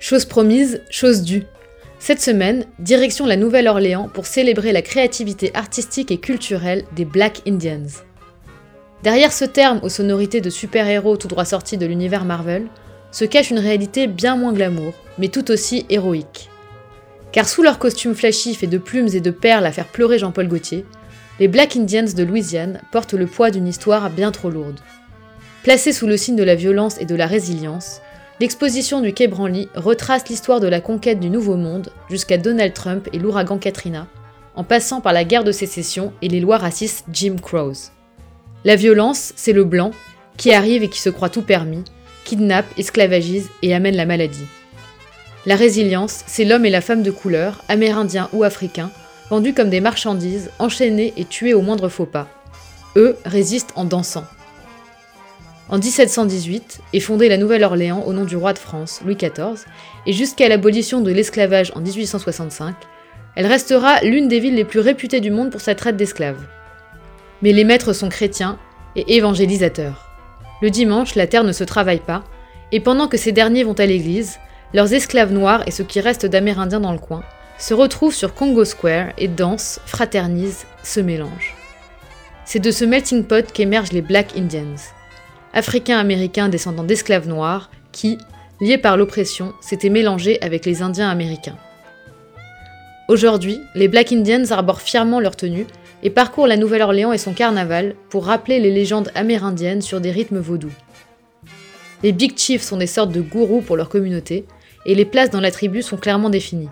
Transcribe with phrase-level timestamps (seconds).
[0.00, 1.44] Chose promise, chose due.
[1.98, 8.00] Cette semaine, direction la Nouvelle-Orléans pour célébrer la créativité artistique et culturelle des Black Indians.
[9.02, 12.66] Derrière ce terme aux sonorités de super-héros tout droit sortis de l'univers Marvel,
[13.12, 16.48] se cache une réalité bien moins glamour, mais tout aussi héroïque.
[17.30, 20.48] Car sous leur costume flashy fait de plumes et de perles à faire pleurer Jean-Paul
[20.48, 20.86] Gaultier,
[21.40, 24.80] les Black Indians de Louisiane portent le poids d'une histoire bien trop lourde.
[25.62, 28.00] Placée sous le signe de la violence et de la résilience,
[28.40, 33.06] l'exposition du Quai Branly retrace l'histoire de la conquête du Nouveau Monde jusqu'à Donald Trump
[33.12, 34.06] et l'ouragan Katrina,
[34.56, 37.90] en passant par la guerre de sécession et les lois racistes Jim Crows.
[38.64, 39.90] La violence, c'est le blanc,
[40.38, 41.84] qui arrive et qui se croit tout permis,
[42.24, 44.46] kidnappe, esclavagise et amène la maladie.
[45.44, 48.90] La résilience, c'est l'homme et la femme de couleur, amérindiens ou africains,
[49.28, 52.28] vendus comme des marchandises, enchaînés et tués au moindre faux pas.
[52.96, 54.24] Eux résistent en dansant.
[55.70, 59.66] En 1718 est fondée la Nouvelle-Orléans au nom du roi de France, Louis XIV,
[60.04, 62.74] et jusqu'à l'abolition de l'esclavage en 1865,
[63.36, 66.44] elle restera l'une des villes les plus réputées du monde pour sa traite d'esclaves.
[67.40, 68.58] Mais les maîtres sont chrétiens
[68.96, 70.10] et évangélisateurs.
[70.60, 72.24] Le dimanche, la terre ne se travaille pas,
[72.72, 74.40] et pendant que ces derniers vont à l'église,
[74.74, 77.22] leurs esclaves noirs et ce qui reste d'Amérindiens dans le coin
[77.58, 81.54] se retrouvent sur Congo Square et dansent, fraternisent, se mélangent.
[82.44, 84.74] C'est de ce melting pot qu'émergent les Black Indians,
[85.52, 88.18] Africains-Américains descendants d'esclaves noirs qui,
[88.60, 91.56] liés par l'oppression, s'étaient mélangés avec les Indiens américains.
[93.08, 95.66] Aujourd'hui, les Black Indians arborent fièrement leur tenue
[96.02, 100.38] et parcourt la Nouvelle-Orléans et son carnaval pour rappeler les légendes amérindiennes sur des rythmes
[100.38, 100.72] vaudous.
[102.02, 104.46] Les Big Chiefs sont des sortes de gourous pour leur communauté,
[104.86, 106.70] et les places dans la tribu sont clairement définies.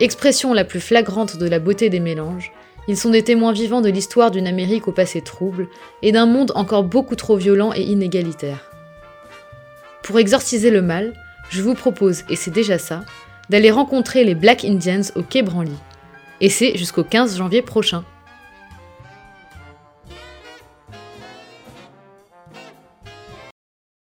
[0.00, 2.52] Expression la plus flagrante de la beauté des mélanges,
[2.88, 5.68] ils sont des témoins vivants de l'histoire d'une Amérique au passé trouble
[6.02, 8.70] et d'un monde encore beaucoup trop violent et inégalitaire.
[10.02, 11.12] Pour exorciser le mal,
[11.50, 13.04] je vous propose, et c'est déjà ça,
[13.50, 15.76] d'aller rencontrer les Black Indians au Quai Branly
[16.40, 18.04] et c'est jusqu'au 15 janvier prochain.